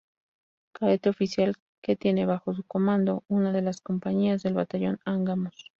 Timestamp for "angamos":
5.05-5.67